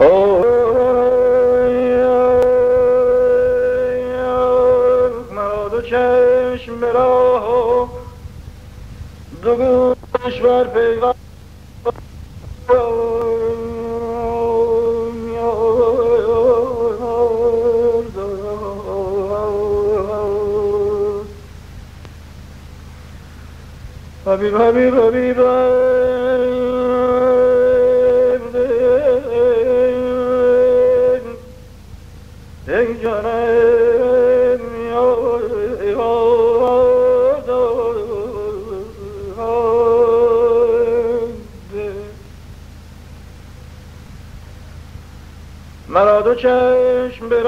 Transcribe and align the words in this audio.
مرا 0.00 0.40
چشم 5.82 6.80
به 6.80 6.92
راه 6.92 7.90
دو 9.42 9.56
گوش 9.56 10.40
بر 10.40 10.64
پیغام 10.64 11.14
Habib, 24.30 24.54
Habib, 24.54 24.94
Habib, 24.94 25.38
ای 25.38 26.79
مرا 45.90 46.20
دو 46.20 46.34
چشم 46.34 47.28
به 47.28 47.42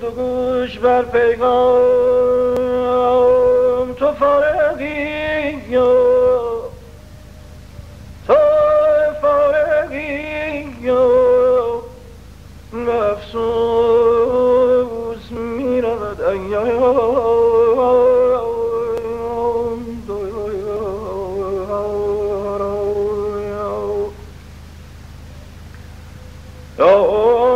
دو 0.00 0.10
گوش 0.10 0.78
بر 0.78 1.02
پیغام. 1.02 2.62
تو 3.92 4.12
فارغی 4.12 5.56
Oh, 26.78 26.84
oh, 26.84 27.48
oh. 27.48 27.51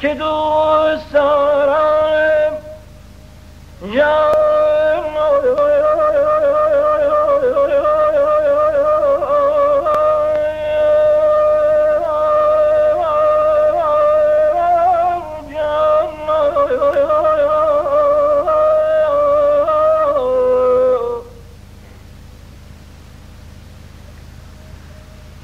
که 0.00 0.14
دوست 0.14 1.12
دارم. 1.12 1.90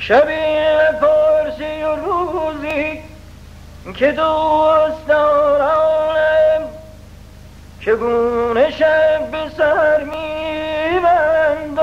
شبیه 0.07 0.36
که 3.97 4.13
دوست 4.13 5.09
دارم 5.09 6.69
چگونه 7.81 8.71
شب 8.71 9.31
به 9.31 9.49
سر 9.57 10.05
میبند 10.05 11.79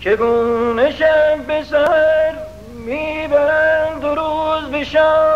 چگونه 0.00 0.90
شب 0.90 1.46
به 1.46 1.64
سر 1.64 2.34
میبند 2.74 4.04
روز 4.04 4.70
بشایم 4.72 5.29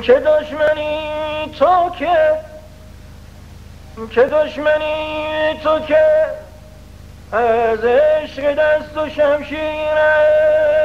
چه 0.00 0.20
دشمنی 0.20 1.10
تو 1.58 1.90
که؟ 1.98 2.40
چه 4.14 4.24
دشمنی 4.24 5.60
تو 5.62 5.80
که؟ 5.80 6.04
از 7.32 7.84
عشق 7.84 8.54
دست 8.54 8.96
و 8.96 9.08
شمشیرت 9.08 10.83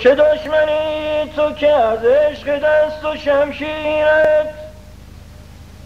چه 0.00 0.14
دشمنی 0.14 1.32
تو 1.36 1.52
که 1.52 1.72
از 1.72 2.04
عشق 2.04 2.58
دست 2.58 3.04
و 3.04 3.16
شمشیرت؟ 3.16 4.54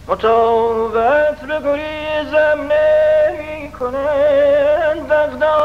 مطاوبت 0.07 1.39
به 1.39 1.59
گریزم 1.59 2.71
نمی 2.71 3.71
کنند 3.71 5.11
اقدام 5.11 5.64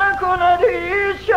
نکند 0.00 0.60
هیچ 0.74 1.30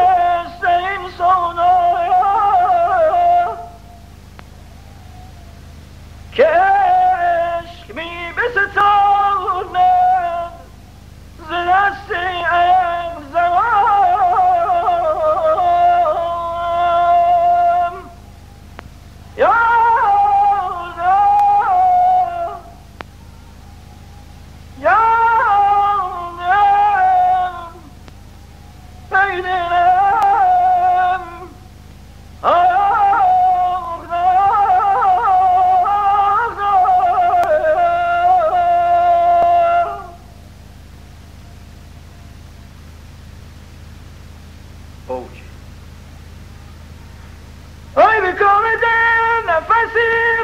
دل 49.95 50.36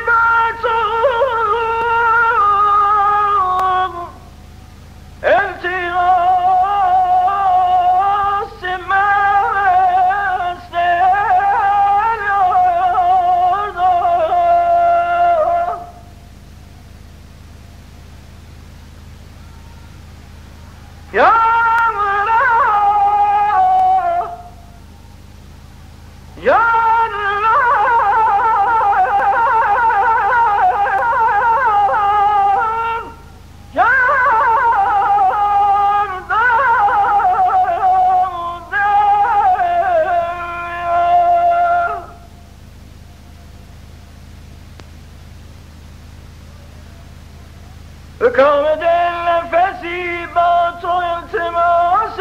به 48.23 48.29
کام 48.29 48.75
دل 48.75 49.13
نفسی 49.29 50.27
با 50.35 50.71
تو 50.81 50.87
التماس 50.87 52.19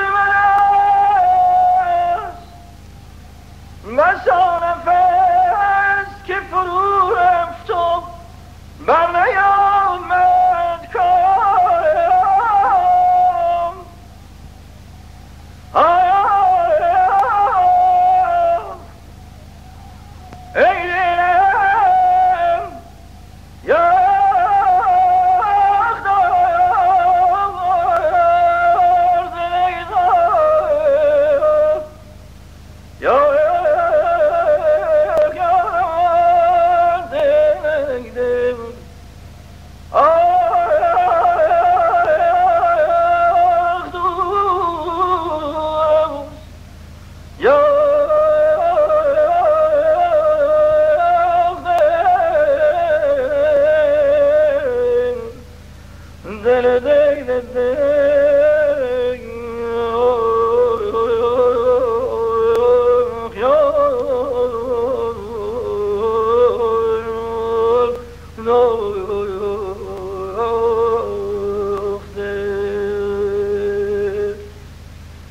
من 3.85 4.01
است 4.01 4.32